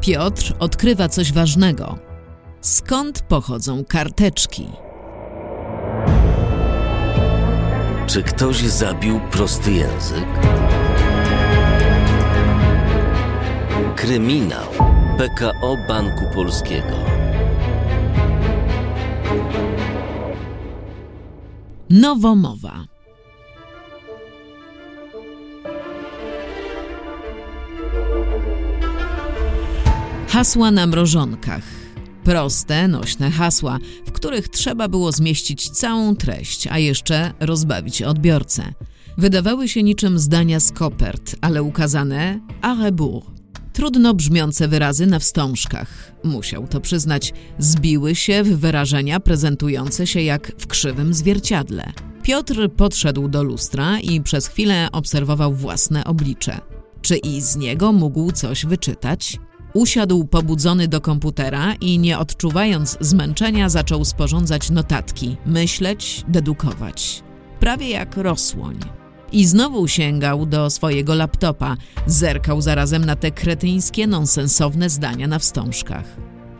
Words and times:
Piotr 0.00 0.54
odkrywa 0.58 1.08
coś 1.08 1.32
ważnego. 1.32 1.98
Skąd 2.60 3.20
pochodzą 3.20 3.84
karteczki? 3.84 4.68
Czy 8.06 8.22
ktoś 8.22 8.56
zabił 8.56 9.20
prosty 9.30 9.72
język? 9.72 10.26
Kryminał 13.96 14.66
PKO 15.18 15.76
Banku 15.88 16.24
Polskiego. 16.34 16.96
Nowomowa. 21.90 22.95
Hasła 30.36 30.70
na 30.70 30.86
mrożonkach. 30.86 31.64
Proste, 32.24 32.88
nośne 32.88 33.30
hasła, 33.30 33.78
w 34.06 34.12
których 34.12 34.48
trzeba 34.48 34.88
było 34.88 35.12
zmieścić 35.12 35.70
całą 35.70 36.16
treść, 36.16 36.66
a 36.66 36.78
jeszcze 36.78 37.32
rozbawić 37.40 38.02
odbiorcę. 38.02 38.72
Wydawały 39.18 39.68
się 39.68 39.82
niczym 39.82 40.18
zdania 40.18 40.60
z 40.60 40.72
kopert, 40.72 41.36
ale 41.40 41.62
ukazane 41.62 42.40
a 42.62 42.74
rebours. 42.74 43.26
Trudno 43.72 44.14
brzmiące 44.14 44.68
wyrazy 44.68 45.06
na 45.06 45.18
wstążkach. 45.18 46.12
Musiał 46.24 46.66
to 46.66 46.80
przyznać, 46.80 47.34
zbiły 47.58 48.14
się 48.14 48.42
w 48.42 48.58
wyrażenia 48.58 49.20
prezentujące 49.20 50.06
się 50.06 50.22
jak 50.22 50.52
w 50.58 50.66
krzywym 50.66 51.14
zwierciadle. 51.14 51.92
Piotr 52.22 52.70
podszedł 52.76 53.28
do 53.28 53.42
lustra 53.42 54.00
i 54.00 54.20
przez 54.20 54.46
chwilę 54.46 54.88
obserwował 54.92 55.54
własne 55.54 56.04
oblicze. 56.04 56.60
Czy 57.02 57.16
i 57.16 57.40
z 57.40 57.56
niego 57.56 57.92
mógł 57.92 58.32
coś 58.32 58.66
wyczytać? 58.66 59.38
Usiadł 59.76 60.24
pobudzony 60.24 60.88
do 60.88 61.00
komputera 61.00 61.74
i 61.74 61.98
nie 61.98 62.18
odczuwając 62.18 62.98
zmęczenia 63.00 63.68
zaczął 63.68 64.04
sporządzać 64.04 64.70
notatki, 64.70 65.36
myśleć, 65.46 66.24
dedukować. 66.28 67.22
Prawie 67.60 67.90
jak 67.90 68.16
rosłoń. 68.16 68.78
I 69.32 69.46
znowu 69.46 69.88
sięgał 69.88 70.46
do 70.46 70.70
swojego 70.70 71.14
laptopa, 71.14 71.76
zerkał 72.06 72.60
zarazem 72.60 73.04
na 73.04 73.16
te 73.16 73.30
kretyńskie, 73.30 74.06
nonsensowne 74.06 74.90
zdania 74.90 75.28
na 75.28 75.38
wstążkach. 75.38 76.16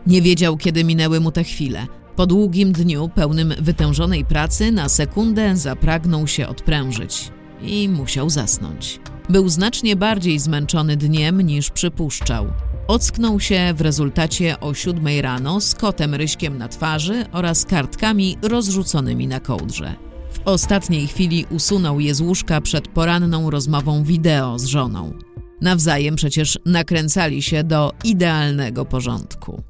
Nie 0.07 0.23
wiedział, 0.23 0.57
kiedy 0.57 0.85
minęły 0.85 1.21
mu 1.21 1.33
te 1.33 1.45
chwile. 1.45 1.87
Po 2.17 2.27
długim 2.27 2.73
dniu, 2.73 3.11
pełnym 3.15 3.55
wytężonej 3.61 4.25
pracy, 4.25 4.73
na 4.73 4.89
sekundę 4.89 5.57
zapragnął 5.57 6.27
się 6.27 6.49
odprężyć 6.49 7.31
i 7.63 7.89
musiał 7.89 8.31
zasnąć. 8.31 9.01
Był 9.29 9.49
znacznie 9.49 9.97
bardziej 9.97 10.39
zmęczony 10.39 10.97
dniem 10.97 11.41
niż 11.41 11.71
przypuszczał. 11.71 12.47
Ocknął 12.89 13.41
się 13.41 13.75
w 13.77 13.81
rezultacie 13.81 14.61
o 14.61 14.75
siódmej 14.75 15.23
rano 15.23 15.61
z 15.61 15.75
kotem 15.75 16.15
ryśkiem 16.15 16.59
na 16.59 16.69
twarzy 16.69 17.25
oraz 17.33 17.65
kartkami 17.65 18.39
rozrzuconymi 18.43 19.29
na 19.29 19.41
kołdrze. 19.41 19.95
W 20.33 20.41
ostatniej 20.45 21.07
chwili 21.07 21.47
usunął 21.51 22.01
je 22.01 22.15
z 22.15 22.21
łóżka 22.21 22.61
przed 22.61 22.89
poranną 22.89 23.51
rozmową 23.51 24.05
wideo 24.05 24.59
z 24.59 24.65
żoną. 24.65 25.13
Nawzajem 25.61 26.17
przecież 26.17 26.59
nakręcali 26.67 27.43
się 27.43 27.65
do 27.65 27.93
idealnego 28.05 28.85
porządku. 28.85 29.63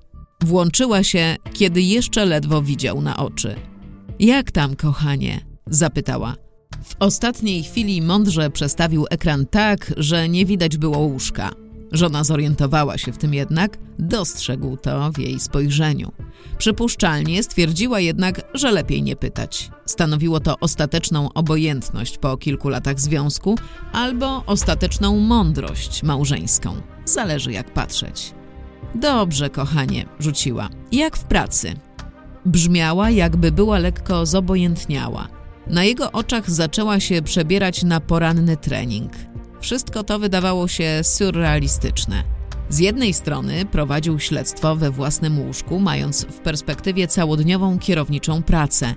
Włączyła 0.44 1.02
się, 1.02 1.36
kiedy 1.52 1.82
jeszcze 1.82 2.24
ledwo 2.24 2.62
widział 2.62 3.00
na 3.02 3.16
oczy. 3.16 3.56
Jak 4.18 4.50
tam, 4.50 4.76
kochanie? 4.76 5.40
zapytała. 5.66 6.34
W 6.84 6.96
ostatniej 6.98 7.62
chwili 7.62 8.02
mądrze 8.02 8.50
przestawił 8.50 9.06
ekran 9.10 9.46
tak, 9.46 9.94
że 9.96 10.28
nie 10.28 10.46
widać 10.46 10.76
było 10.76 10.98
łóżka. 10.98 11.50
Żona 11.96 12.24
zorientowała 12.24 12.98
się 12.98 13.12
w 13.12 13.18
tym 13.18 13.34
jednak, 13.34 13.78
dostrzegł 13.98 14.76
to 14.76 15.12
w 15.12 15.18
jej 15.18 15.40
spojrzeniu. 15.40 16.12
Przypuszczalnie 16.58 17.42
stwierdziła 17.42 18.00
jednak, 18.00 18.40
że 18.54 18.72
lepiej 18.72 19.02
nie 19.02 19.16
pytać. 19.16 19.70
Stanowiło 19.86 20.40
to 20.40 20.58
ostateczną 20.60 21.32
obojętność 21.32 22.18
po 22.18 22.36
kilku 22.36 22.68
latach 22.68 23.00
związku 23.00 23.58
albo 23.92 24.44
ostateczną 24.46 25.20
mądrość 25.20 26.02
małżeńską. 26.02 26.74
Zależy 27.04 27.52
jak 27.52 27.72
patrzeć. 27.72 28.34
Dobrze, 28.94 29.50
kochanie, 29.50 30.06
rzuciła. 30.18 30.68
Jak 30.92 31.16
w 31.16 31.24
pracy. 31.24 31.74
Brzmiała, 32.46 33.10
jakby 33.10 33.52
była 33.52 33.78
lekko 33.78 34.26
zobojętniała. 34.26 35.28
Na 35.66 35.84
jego 35.84 36.12
oczach 36.12 36.50
zaczęła 36.50 37.00
się 37.00 37.22
przebierać 37.22 37.82
na 37.82 38.00
poranny 38.00 38.56
trening. 38.56 39.12
Wszystko 39.66 40.04
to 40.04 40.18
wydawało 40.18 40.68
się 40.68 41.00
surrealistyczne. 41.02 42.22
Z 42.68 42.78
jednej 42.78 43.12
strony 43.12 43.64
prowadził 43.64 44.18
śledztwo 44.18 44.76
we 44.76 44.90
własnym 44.90 45.38
łóżku, 45.38 45.78
mając 45.78 46.24
w 46.24 46.40
perspektywie 46.40 47.08
całodniową 47.08 47.78
kierowniczą 47.78 48.42
pracę. 48.42 48.94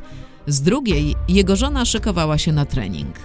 Z 0.47 0.62
drugiej 0.62 1.16
jego 1.28 1.56
żona 1.56 1.85
szykowała 1.85 2.38
się 2.38 2.52
na 2.52 2.66
trening. 2.66 3.16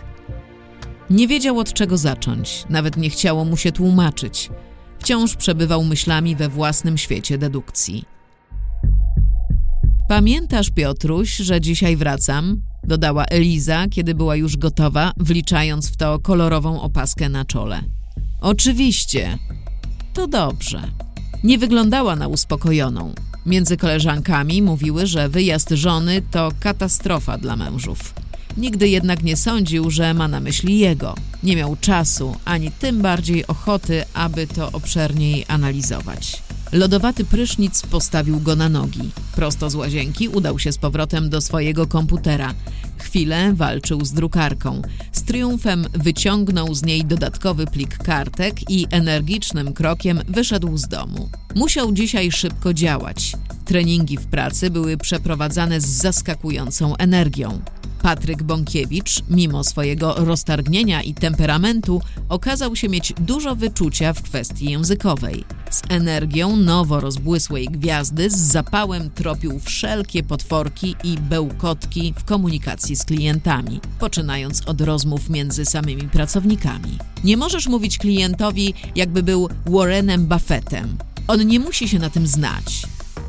Nie 1.11 1.29
wiedział 1.29 1.59
od 1.59 1.73
czego 1.73 1.97
zacząć, 1.97 2.65
nawet 2.71 2.97
nie 2.97 3.11
chciało 3.11 3.45
mu 3.45 3.57
się 3.57 3.73
tłumaczyć. 3.73 4.51
Wciąż 4.99 5.37
przebywał 5.37 5.85
myślami 5.85 6.37
we 6.37 6.49
własnym 6.49 6.99
świecie 6.99 7.39
dedukcji. 7.39 8.05
Pamiętasz, 10.09 10.71
Piotruś, 10.71 11.37
że 11.37 11.61
dzisiaj 11.61 11.97
wracam? 11.97 12.63
Dodała 12.87 13.25
Eliza, 13.25 13.87
kiedy 13.91 14.15
była 14.15 14.37
już 14.37 14.57
gotowa, 14.57 15.13
wliczając 15.17 15.91
w 15.91 15.97
to 15.97 16.19
kolorową 16.19 16.83
opaskę 16.83 17.29
na 17.29 17.45
czole. 17.45 17.83
Oczywiście. 18.41 19.39
To 20.15 20.27
dobrze. 20.27 20.83
Nie 21.45 21.59
wyglądała 21.59 22.17
na 22.17 22.29
uspokojoną. 22.29 23.13
Między 23.47 23.77
koleżankami 23.77 24.63
mówiły, 24.63 25.07
że 25.07 25.29
wyjazd 25.29 25.71
żony 25.71 26.23
to 26.31 26.53
katastrofa 26.61 27.39
dla 27.39 27.57
mężów. 27.57 28.15
Nigdy 28.57 28.89
jednak 28.89 29.23
nie 29.23 29.37
sądził, 29.37 29.91
że 29.91 30.15
ma 30.15 30.29
na 30.29 30.41
myśli 30.41 30.79
jego. 30.79 31.15
Nie 31.43 31.57
miał 31.57 31.77
czasu, 31.77 32.37
ani 32.45 32.71
tym 32.71 33.03
bardziej 33.03 33.47
ochoty, 33.47 34.05
aby 34.15 34.47
to 34.47 34.73
obszerniej 34.73 35.45
analizować. 35.49 36.43
Lodowaty 36.73 37.25
prysznic 37.25 37.83
postawił 37.83 38.41
go 38.41 38.57
na 38.57 38.69
nogi. 38.69 39.11
Prosto 39.35 39.71
z 39.71 39.75
łazienki 39.75 40.29
udał 40.29 40.59
się 40.59 40.73
z 40.73 40.79
powrotem 40.79 41.31
do 41.31 41.41
swojego 41.41 41.87
komputera. 41.87 42.55
Chwilę 42.99 43.53
walczył 43.55 44.05
z 44.05 44.13
drukarką. 44.13 44.83
Z 45.13 45.23
triumfem 45.23 45.87
wyciągnął 45.93 46.75
z 46.75 46.83
niej 46.83 47.05
dodatkowy 47.05 47.67
plik 47.67 47.99
kartek 47.99 48.71
i 48.71 48.87
energicznym 48.91 49.73
krokiem 49.73 50.21
wyszedł 50.29 50.77
z 50.77 50.89
domu. 50.89 51.29
Musiał 51.55 51.93
dzisiaj 51.93 52.33
szybko 52.33 52.75
działać. 52.75 53.33
Treningi 53.65 54.17
w 54.17 54.27
pracy 54.27 54.71
były 54.71 54.97
przeprowadzane 54.97 55.81
z 55.81 55.87
zaskakującą 55.87 56.97
energią. 56.97 57.63
Patryk 58.03 58.43
Bąkiewicz, 58.43 59.23
mimo 59.31 59.65
swojego 59.65 60.15
roztargnienia 60.15 61.03
i 61.03 61.15
temperamentu, 61.15 62.01
okazał 62.29 62.77
się 62.77 62.89
mieć 62.89 63.13
dużo 63.21 63.57
wyczucia 63.57 64.13
w 64.13 64.23
kwestii 64.23 64.71
językowej. 64.71 65.45
Z 65.75 65.83
energią 65.89 66.57
nowo 66.57 67.01
rozbłysłej 67.01 67.67
gwiazdy 67.67 68.31
z 68.31 68.37
zapałem 68.37 69.11
tropił 69.11 69.61
wszelkie 69.61 70.23
potworki 70.23 70.97
i 71.05 71.19
bełkotki 71.19 72.15
w 72.19 72.25
komunikacji 72.25 72.97
z 72.97 73.05
klientami, 73.05 73.81
poczynając 73.99 74.69
od 74.69 74.81
rozmów 74.81 75.31
między 75.31 75.65
samymi 75.65 76.09
pracownikami. 76.09 76.99
Nie 77.25 77.37
możesz 77.37 77.67
mówić 77.67 77.99
klientowi, 77.99 78.75
jakby 78.97 79.23
był 79.23 79.49
Warrenem 79.67 80.27
Buffettem. 80.27 80.97
On 81.29 81.47
nie 81.47 81.61
musi 81.61 81.89
się 81.89 81.99
na 81.99 82.11
tym 82.11 82.27
znać. 82.27 82.83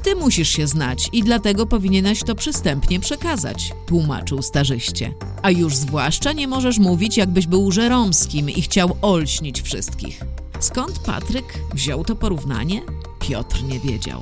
Ty 0.03 0.15
musisz 0.15 0.49
się 0.49 0.67
znać 0.67 1.09
i 1.13 1.23
dlatego 1.23 1.65
powinieneś 1.65 2.19
to 2.23 2.35
przystępnie 2.35 2.99
przekazać, 2.99 3.73
tłumaczył 3.87 4.41
starzyście. 4.41 5.13
A 5.41 5.51
już 5.51 5.75
zwłaszcza 5.75 6.33
nie 6.33 6.47
możesz 6.47 6.79
mówić, 6.79 7.17
jakbyś 7.17 7.47
był 7.47 7.71
żeromskim 7.71 8.49
i 8.49 8.61
chciał 8.61 8.97
olśnić 9.01 9.61
wszystkich. 9.61 10.21
Skąd 10.65 10.99
Patryk 10.99 11.45
wziął 11.73 12.03
to 12.03 12.15
porównanie? 12.15 12.81
Piotr 13.19 13.63
nie 13.63 13.79
wiedział. 13.79 14.19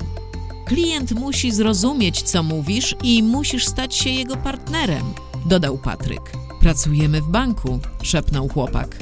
Klient 0.66 1.12
musi 1.12 1.52
zrozumieć, 1.52 2.22
co 2.22 2.42
mówisz 2.42 2.96
i 3.02 3.22
musisz 3.22 3.66
stać 3.66 3.94
się 3.94 4.10
jego 4.10 4.36
partnerem, 4.36 5.04
dodał 5.46 5.78
Patryk. 5.78 6.32
Pracujemy 6.60 7.22
w 7.22 7.28
banku, 7.28 7.78
szepnął 8.02 8.48
chłopak. 8.48 8.96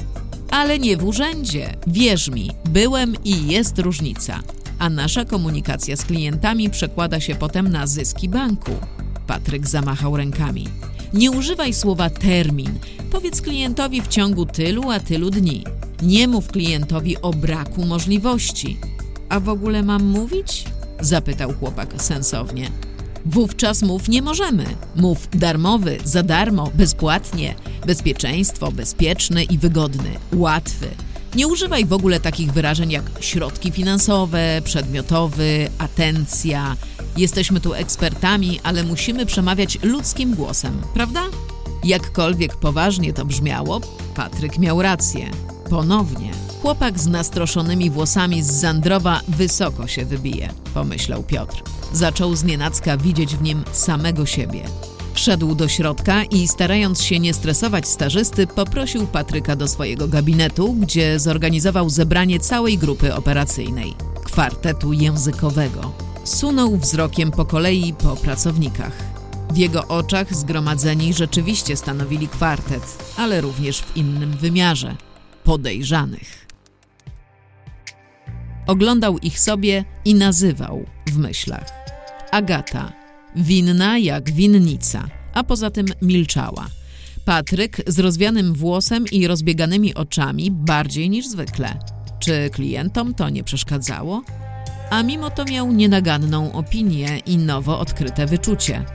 Ale 0.51 0.79
nie 0.79 0.97
w 0.97 1.03
urzędzie. 1.03 1.77
Wierz 1.87 2.29
mi, 2.29 2.51
byłem 2.65 3.15
i 3.23 3.47
jest 3.47 3.79
różnica 3.79 4.39
a 4.79 4.89
nasza 4.89 5.25
komunikacja 5.25 5.95
z 5.95 6.05
klientami 6.05 6.69
przekłada 6.69 7.19
się 7.19 7.35
potem 7.35 7.67
na 7.67 7.87
zyski 7.87 8.29
banku. 8.29 8.71
Patryk 9.27 9.67
zamachał 9.67 10.17
rękami. 10.17 10.67
Nie 11.13 11.31
używaj 11.31 11.73
słowa 11.73 12.09
termin. 12.09 12.79
Powiedz 13.11 13.41
klientowi 13.41 14.01
w 14.01 14.07
ciągu 14.07 14.45
tylu 14.45 14.91
a 14.91 14.99
tylu 14.99 15.29
dni. 15.29 15.63
Nie 16.03 16.27
mów 16.27 16.47
klientowi 16.47 17.21
o 17.21 17.31
braku 17.31 17.85
możliwości. 17.85 18.77
A 19.29 19.39
w 19.39 19.49
ogóle 19.49 19.83
mam 19.83 20.03
mówić? 20.03 20.65
Zapytał 20.99 21.53
chłopak 21.53 21.93
sensownie. 21.97 22.71
Wówczas 23.25 23.81
mów 23.81 24.09
nie 24.09 24.21
możemy. 24.21 24.65
Mów 24.95 25.27
darmowy, 25.31 25.97
za 26.03 26.23
darmo, 26.23 26.71
bezpłatnie. 26.73 27.55
Bezpieczeństwo, 27.85 28.71
bezpieczny 28.71 29.43
i 29.43 29.57
wygodny, 29.57 30.09
łatwy. 30.33 30.87
Nie 31.35 31.47
używaj 31.47 31.85
w 31.85 31.93
ogóle 31.93 32.19
takich 32.19 32.53
wyrażeń 32.53 32.91
jak 32.91 33.03
środki 33.19 33.71
finansowe, 33.71 34.61
przedmiotowy, 34.63 35.69
atencja. 35.77 36.77
Jesteśmy 37.17 37.59
tu 37.59 37.73
ekspertami, 37.73 38.59
ale 38.63 38.83
musimy 38.83 39.25
przemawiać 39.25 39.77
ludzkim 39.83 40.35
głosem, 40.35 40.81
prawda? 40.93 41.21
Jakkolwiek 41.83 42.55
poważnie 42.55 43.13
to 43.13 43.25
brzmiało, 43.25 43.81
Patryk 44.15 44.57
miał 44.57 44.81
rację. 44.81 45.52
Ponownie. 45.73 46.31
Chłopak 46.61 46.99
z 46.99 47.07
nastroszonymi 47.07 47.89
włosami 47.89 48.43
z 48.43 48.51
Zandrowa 48.51 49.21
wysoko 49.27 49.87
się 49.87 50.05
wybije, 50.05 50.49
pomyślał 50.73 51.23
Piotr. 51.23 51.63
Zaczął 51.93 52.35
znienacka 52.35 52.97
widzieć 52.97 53.35
w 53.35 53.41
nim 53.41 53.63
samego 53.71 54.25
siebie. 54.25 54.63
Wszedł 55.13 55.55
do 55.55 55.67
środka 55.67 56.23
i 56.23 56.47
starając 56.47 57.01
się 57.01 57.19
nie 57.19 57.33
stresować 57.33 57.87
stażysty, 57.87 58.47
poprosił 58.47 59.07
Patryka 59.07 59.55
do 59.55 59.67
swojego 59.67 60.07
gabinetu, 60.07 60.73
gdzie 60.73 61.19
zorganizował 61.19 61.89
zebranie 61.89 62.39
całej 62.39 62.77
grupy 62.77 63.15
operacyjnej, 63.15 63.93
kwartetu 64.23 64.93
językowego. 64.93 65.91
Sunął 66.23 66.77
wzrokiem 66.77 67.31
po 67.31 67.45
kolei 67.45 67.93
po 67.93 68.15
pracownikach. 68.15 68.93
W 69.53 69.57
jego 69.57 69.87
oczach 69.87 70.35
zgromadzeni 70.35 71.13
rzeczywiście 71.13 71.77
stanowili 71.77 72.27
kwartet, 72.27 73.13
ale 73.17 73.41
również 73.41 73.79
w 73.79 73.97
innym 73.97 74.31
wymiarze 74.31 74.97
podejrzanych. 75.43 76.47
Oglądał 78.67 79.17
ich 79.17 79.39
sobie 79.39 79.85
i 80.05 80.15
nazywał 80.15 80.85
w 81.07 81.17
myślach. 81.17 81.67
Agata, 82.31 82.93
winna 83.35 83.97
jak 83.97 84.31
winnica, 84.31 85.07
a 85.33 85.43
poza 85.43 85.69
tym 85.69 85.85
milczała. 86.01 86.67
Patryk 87.25 87.77
z 87.87 87.99
rozwianym 87.99 88.53
włosem 88.53 89.05
i 89.11 89.27
rozbieganymi 89.27 89.95
oczami 89.95 90.51
bardziej 90.51 91.09
niż 91.09 91.27
zwykle. 91.27 91.79
Czy 92.19 92.49
klientom 92.53 93.13
to 93.13 93.29
nie 93.29 93.43
przeszkadzało? 93.43 94.23
A 94.89 95.03
mimo 95.03 95.29
to 95.29 95.45
miał 95.45 95.71
nienaganną 95.71 96.53
opinię 96.53 97.19
i 97.25 97.37
nowo 97.37 97.79
odkryte 97.79 98.25
wyczucie. 98.25 98.85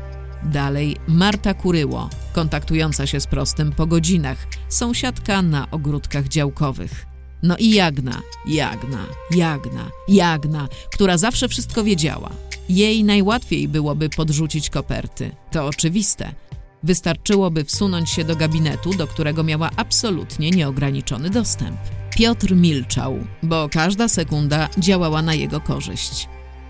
Dalej 0.42 0.96
Marta 1.08 1.54
Kuryło, 1.54 2.10
kontaktująca 2.32 3.06
się 3.06 3.20
z 3.20 3.26
prostym 3.26 3.72
po 3.72 3.86
godzinach, 3.86 4.46
sąsiadka 4.68 5.42
na 5.42 5.70
ogródkach 5.70 6.28
działkowych. 6.28 7.06
No 7.42 7.56
i 7.56 7.70
Jagna, 7.70 8.22
Jagna, 8.46 9.06
Jagna, 9.30 9.90
Jagna, 10.08 10.68
która 10.92 11.18
zawsze 11.18 11.48
wszystko 11.48 11.84
wiedziała. 11.84 12.30
Jej 12.68 13.04
najłatwiej 13.04 13.68
byłoby 13.68 14.08
podrzucić 14.08 14.70
koperty. 14.70 15.30
To 15.50 15.66
oczywiste. 15.66 16.34
Wystarczyłoby 16.82 17.64
wsunąć 17.64 18.10
się 18.10 18.24
do 18.24 18.36
gabinetu, 18.36 18.94
do 18.94 19.06
którego 19.06 19.44
miała 19.44 19.70
absolutnie 19.76 20.50
nieograniczony 20.50 21.30
dostęp. 21.30 21.76
Piotr 22.16 22.54
milczał, 22.54 23.18
bo 23.42 23.68
każda 23.68 24.08
sekunda 24.08 24.68
działała 24.78 25.22
na 25.22 25.34
jego 25.34 25.60
korzyść. 25.60 26.28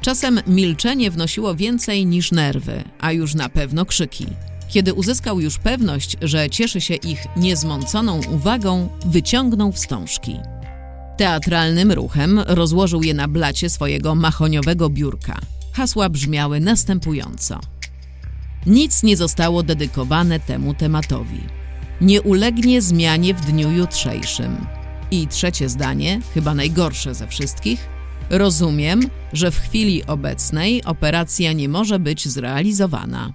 Czasem 0.09 0.41
milczenie 0.47 1.11
wnosiło 1.11 1.55
więcej 1.55 2.07
niż 2.07 2.33
nerwy, 2.33 2.85
a 3.01 3.13
już 3.13 3.35
na 3.35 3.49
pewno 3.49 3.85
krzyki. 3.85 4.27
Kiedy 4.69 4.95
uzyskał 4.95 5.41
już 5.41 5.59
pewność, 5.59 6.17
że 6.23 6.51
cieszy 6.51 6.81
się 6.81 6.95
ich 6.95 7.27
niezmąconą 7.37 8.21
uwagą, 8.33 8.89
wyciągnął 9.07 9.73
wstążki. 9.73 10.37
Teatralnym 11.17 11.93
ruchem 11.93 12.39
rozłożył 12.39 13.03
je 13.03 13.15
na 13.15 13.29
blacie 13.29 13.71
swojego 13.71 14.15
machoniowego 14.15 14.89
biurka. 14.91 15.39
Hasła 15.73 16.09
brzmiały 16.09 16.61
następująco. 16.61 17.61
Nic 18.67 19.03
nie 19.03 19.17
zostało 19.17 19.63
dedykowane 19.63 20.41
temu 20.41 20.75
tematowi. 20.75 21.41
Nie 22.01 22.23
ulegnie 22.23 22.83
zmianie 22.83 23.35
w 23.35 23.41
dniu 23.41 23.71
jutrzejszym. 23.71 24.67
I 25.11 25.27
trzecie 25.27 25.69
zdanie, 25.69 26.21
chyba 26.35 26.55
najgorsze 26.55 27.15
ze 27.15 27.27
wszystkich. 27.27 27.98
Rozumiem, 28.31 29.01
że 29.33 29.51
w 29.51 29.59
chwili 29.59 30.07
obecnej 30.07 30.85
operacja 30.85 31.53
nie 31.53 31.69
może 31.69 31.99
być 31.99 32.29
zrealizowana. 32.29 33.33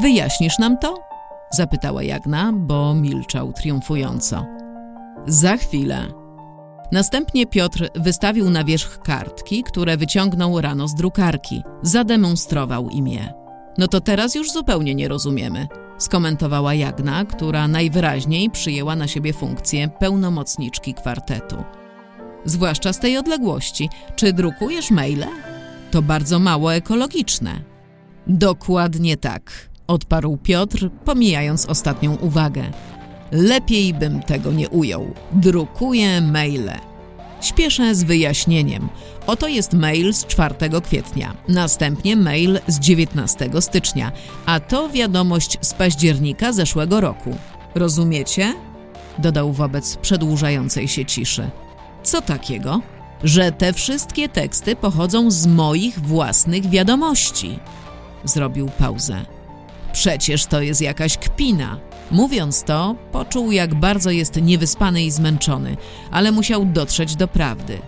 Wyjaśnisz 0.00 0.58
nam 0.58 0.78
to? 0.78 0.94
zapytała 1.50 2.02
Jagna, 2.02 2.52
bo 2.52 2.94
milczał 2.94 3.52
triumfująco. 3.52 4.46
Za 5.26 5.56
chwilę. 5.56 6.06
Następnie 6.92 7.46
Piotr 7.46 7.88
wystawił 7.94 8.50
na 8.50 8.64
wierzch 8.64 8.98
kartki, 8.98 9.62
które 9.62 9.96
wyciągnął 9.96 10.60
rano 10.60 10.88
z 10.88 10.94
drukarki. 10.94 11.62
Zademonstrował 11.82 12.88
im 12.88 13.08
je. 13.08 13.34
No 13.78 13.88
to 13.88 14.00
teraz 14.00 14.34
już 14.34 14.52
zupełnie 14.52 14.94
nie 14.94 15.08
rozumiemy, 15.08 15.66
skomentowała 15.98 16.74
Jagna, 16.74 17.24
która 17.24 17.68
najwyraźniej 17.68 18.50
przyjęła 18.50 18.96
na 18.96 19.08
siebie 19.08 19.32
funkcję 19.32 19.88
pełnomocniczki 19.88 20.94
kwartetu. 20.94 21.56
Zwłaszcza 22.44 22.92
z 22.92 23.00
tej 23.00 23.18
odległości. 23.18 23.88
Czy 24.16 24.32
drukujesz 24.32 24.90
maile? 24.90 25.26
To 25.90 26.02
bardzo 26.02 26.38
mało 26.38 26.74
ekologiczne. 26.74 27.60
Dokładnie 28.26 29.16
tak, 29.16 29.68
odparł 29.86 30.36
Piotr, 30.36 30.90
pomijając 31.04 31.66
ostatnią 31.66 32.16
uwagę. 32.16 32.64
Lepiej 33.32 33.94
bym 33.94 34.22
tego 34.22 34.52
nie 34.52 34.68
ujął. 34.68 35.14
Drukuję 35.32 36.20
maile. 36.20 36.87
Śpieszę 37.40 37.94
z 37.94 38.04
wyjaśnieniem. 38.04 38.88
Oto 39.26 39.48
jest 39.48 39.72
mail 39.72 40.14
z 40.14 40.26
4 40.26 40.54
kwietnia, 40.84 41.36
następnie 41.48 42.16
mail 42.16 42.60
z 42.66 42.78
19 42.78 43.50
stycznia, 43.60 44.12
a 44.46 44.60
to 44.60 44.88
wiadomość 44.88 45.58
z 45.60 45.74
października 45.74 46.52
zeszłego 46.52 47.00
roku. 47.00 47.36
Rozumiecie? 47.74 48.54
Dodał 49.18 49.52
wobec 49.52 49.96
przedłużającej 49.96 50.88
się 50.88 51.04
ciszy. 51.04 51.50
Co 52.02 52.22
takiego? 52.22 52.80
Że 53.24 53.52
te 53.52 53.72
wszystkie 53.72 54.28
teksty 54.28 54.76
pochodzą 54.76 55.30
z 55.30 55.46
moich 55.46 56.00
własnych 56.00 56.70
wiadomości. 56.70 57.58
Zrobił 58.24 58.68
pauzę. 58.78 59.24
Przecież 59.92 60.46
to 60.46 60.60
jest 60.60 60.80
jakaś 60.80 61.18
kpina. 61.18 61.78
Mówiąc 62.10 62.62
to, 62.62 62.94
poczuł, 63.12 63.52
jak 63.52 63.74
bardzo 63.74 64.10
jest 64.10 64.42
niewyspany 64.42 65.02
i 65.02 65.10
zmęczony, 65.10 65.76
ale 66.10 66.32
musiał 66.32 66.64
dotrzeć 66.64 67.16
do 67.16 67.28
prawdy. 67.28 67.78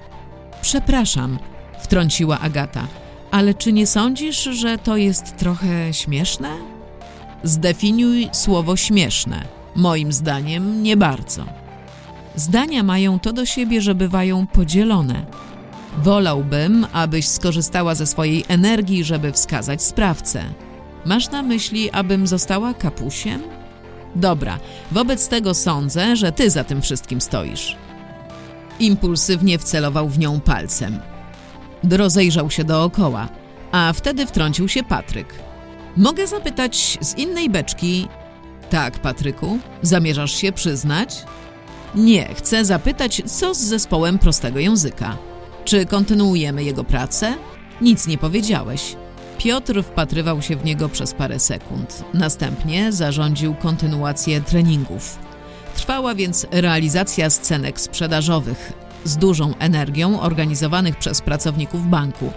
Przepraszam, 0.62 1.38
wtrąciła 1.80 2.40
Agata, 2.40 2.86
ale 3.30 3.54
czy 3.54 3.72
nie 3.72 3.86
sądzisz, 3.86 4.42
że 4.42 4.78
to 4.78 4.96
jest 4.96 5.36
trochę 5.36 5.94
śmieszne? 5.94 6.48
Zdefiniuj 7.42 8.28
słowo 8.32 8.76
śmieszne. 8.76 9.44
Moim 9.76 10.12
zdaniem 10.12 10.82
nie 10.82 10.96
bardzo. 10.96 11.44
Zdania 12.36 12.82
mają 12.82 13.20
to 13.20 13.32
do 13.32 13.46
siebie, 13.46 13.80
że 13.80 13.94
bywają 13.94 14.46
podzielone. 14.46 15.26
Wolałbym, 15.98 16.86
abyś 16.92 17.28
skorzystała 17.28 17.94
ze 17.94 18.06
swojej 18.06 18.44
energii, 18.48 19.04
żeby 19.04 19.32
wskazać 19.32 19.82
sprawcę. 19.82 20.42
Masz 21.04 21.30
na 21.30 21.42
myśli, 21.42 21.90
abym 21.90 22.26
została 22.26 22.74
kapusiem? 22.74 23.59
Dobra, 24.14 24.58
wobec 24.92 25.28
tego 25.28 25.54
sądzę, 25.54 26.16
że 26.16 26.32
ty 26.32 26.50
za 26.50 26.64
tym 26.64 26.82
wszystkim 26.82 27.20
stoisz. 27.20 27.76
Impulsywnie 28.80 29.58
wcelował 29.58 30.08
w 30.08 30.18
nią 30.18 30.40
palcem. 30.40 30.98
Rozejrzał 31.90 32.50
się 32.50 32.64
dookoła, 32.64 33.28
a 33.72 33.92
wtedy 33.92 34.26
wtrącił 34.26 34.68
się 34.68 34.82
Patryk. 34.82 35.34
Mogę 35.96 36.26
zapytać 36.26 36.98
z 37.00 37.18
innej 37.18 37.50
beczki. 37.50 38.08
Tak, 38.70 38.98
Patryku, 38.98 39.58
zamierzasz 39.82 40.32
się 40.32 40.52
przyznać? 40.52 41.24
Nie, 41.94 42.34
chcę 42.34 42.64
zapytać, 42.64 43.22
co 43.26 43.54
z 43.54 43.58
zespołem 43.58 44.18
prostego 44.18 44.58
języka. 44.58 45.16
Czy 45.64 45.86
kontynuujemy 45.86 46.64
jego 46.64 46.84
pracę? 46.84 47.34
Nic 47.80 48.06
nie 48.06 48.18
powiedziałeś. 48.18 48.96
Piotr 49.42 49.82
wpatrywał 49.82 50.42
się 50.42 50.56
w 50.56 50.64
niego 50.64 50.88
przez 50.88 51.14
parę 51.14 51.38
sekund. 51.38 52.04
Następnie 52.14 52.92
zarządził 52.92 53.54
kontynuację 53.54 54.40
treningów. 54.40 55.18
Trwała 55.74 56.14
więc 56.14 56.46
realizacja 56.50 57.30
scenek 57.30 57.80
sprzedażowych 57.80 58.72
z 59.04 59.16
dużą 59.16 59.54
energią 59.58 60.20
organizowanych 60.20 60.96
przez 60.96 61.20
pracowników 61.20 61.86
banku. 61.86 62.32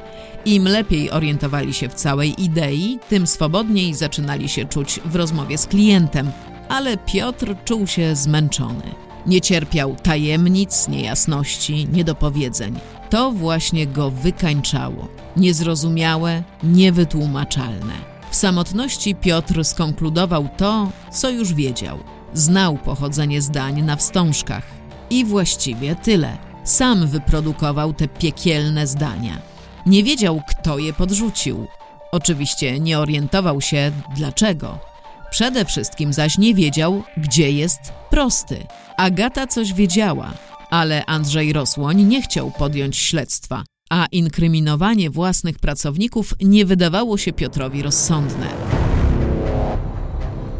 Im 0.45 0.63
lepiej 0.63 1.11
orientowali 1.11 1.73
się 1.73 1.89
w 1.89 1.93
całej 1.93 2.43
idei, 2.43 2.99
tym 3.09 3.27
swobodniej 3.27 3.93
zaczynali 3.93 4.49
się 4.49 4.65
czuć 4.65 4.99
w 5.05 5.15
rozmowie 5.15 5.57
z 5.57 5.67
klientem, 5.67 6.31
ale 6.69 6.97
Piotr 6.97 7.55
czuł 7.65 7.87
się 7.87 8.15
zmęczony. 8.15 8.83
Nie 9.25 9.41
cierpiał 9.41 9.95
tajemnic, 9.95 10.87
niejasności, 10.87 11.87
niedopowiedzeń. 11.87 12.79
To 13.09 13.31
właśnie 13.31 13.87
go 13.87 14.11
wykańczało. 14.11 15.07
Niezrozumiałe, 15.37 16.43
niewytłumaczalne. 16.63 17.93
W 18.31 18.35
samotności 18.35 19.15
Piotr 19.15 19.63
skonkludował 19.63 20.47
to, 20.57 20.89
co 21.11 21.29
już 21.29 21.53
wiedział. 21.53 21.99
Znał 22.33 22.77
pochodzenie 22.77 23.41
zdań 23.41 23.81
na 23.81 23.95
wstążkach. 23.95 24.63
I 25.09 25.25
właściwie 25.25 25.95
tyle. 25.95 26.37
Sam 26.63 27.07
wyprodukował 27.07 27.93
te 27.93 28.07
piekielne 28.07 28.87
zdania. 28.87 29.41
Nie 29.85 30.03
wiedział, 30.03 30.41
kto 30.49 30.77
je 30.77 30.93
podrzucił. 30.93 31.67
Oczywiście 32.11 32.79
nie 32.79 32.99
orientował 32.99 33.61
się, 33.61 33.91
dlaczego. 34.15 34.92
Przede 35.33 35.65
wszystkim 35.65 36.13
zaś 36.13 36.37
nie 36.37 36.55
wiedział, 36.55 37.03
gdzie 37.17 37.51
jest 37.51 37.79
prosty. 38.09 38.67
Agata 38.97 39.47
coś 39.47 39.73
wiedziała, 39.73 40.33
ale 40.69 41.05
Andrzej 41.05 41.53
Rosłoń 41.53 42.03
nie 42.03 42.21
chciał 42.21 42.51
podjąć 42.51 42.97
śledztwa, 42.97 43.63
a 43.89 44.05
inkryminowanie 44.11 45.09
własnych 45.09 45.59
pracowników 45.59 46.33
nie 46.41 46.65
wydawało 46.65 47.17
się 47.17 47.33
Piotrowi 47.33 47.83
rozsądne. 47.83 48.47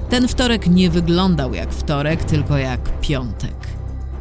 Ten 0.10 0.27
wtorek 0.27 0.68
nie 0.68 0.89
wyglądał 0.89 1.53
jak 1.53 1.74
wtorek, 1.74 2.24
tylko 2.24 2.58
jak 2.58 3.00
piątek. 3.00 3.68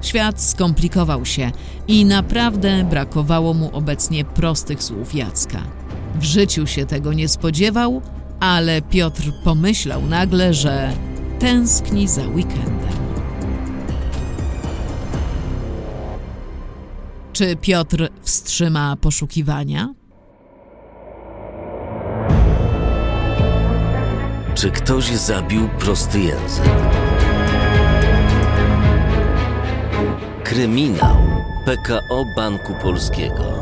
Świat 0.02 0.42
skomplikował 0.42 1.26
się 1.26 1.50
i 1.88 2.04
naprawdę 2.04 2.85
brakowało 2.85 3.54
mu 3.54 3.76
obecnie 3.76 4.25
prostych 4.25 4.82
słów 4.82 5.14
Jacka. 5.14 5.62
W 6.14 6.25
życiu 6.25 6.66
się 6.66 6.87
tego 6.87 7.12
nie 7.12 7.28
spodziewał, 7.28 8.02
ale 8.42 8.82
Piotr 8.82 9.22
pomyślał 9.44 10.02
nagle, 10.02 10.54
że 10.54 10.92
tęskni 11.38 12.08
za 12.08 12.22
weekendem. 12.22 12.92
Czy 17.32 17.56
Piotr 17.56 18.08
wstrzyma 18.22 18.96
poszukiwania? 18.96 19.94
Czy 24.54 24.70
ktoś 24.70 25.04
zabił 25.04 25.68
prosty 25.68 26.20
język? 26.20 26.64
Kryminał 30.44 31.16
PKO 31.66 32.25
Banku 32.37 32.75
Polskiego. 32.82 33.62